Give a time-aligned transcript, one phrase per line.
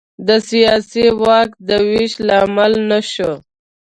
[0.27, 3.31] د سیاسي واک د وېش لامل نه شو.